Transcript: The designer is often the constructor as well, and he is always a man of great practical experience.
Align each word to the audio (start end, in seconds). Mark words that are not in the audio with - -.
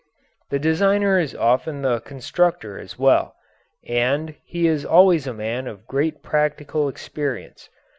The 0.49 0.57
designer 0.57 1.19
is 1.19 1.35
often 1.35 1.83
the 1.83 1.99
constructor 1.99 2.79
as 2.79 2.97
well, 2.97 3.35
and 3.87 4.33
he 4.43 4.65
is 4.67 4.83
always 4.83 5.27
a 5.27 5.31
man 5.33 5.67
of 5.67 5.85
great 5.85 6.23
practical 6.23 6.89
experience. 6.89 7.69